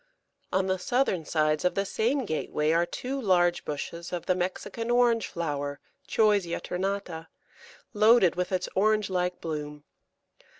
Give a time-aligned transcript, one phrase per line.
[0.51, 4.89] On the southern sides of the same gateway are two large bushes of the Mexican
[4.89, 7.27] Orange flower (Choisya ternata),
[7.93, 9.83] loaded with its orange like bloom.